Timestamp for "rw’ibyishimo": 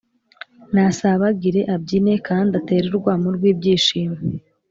3.35-4.17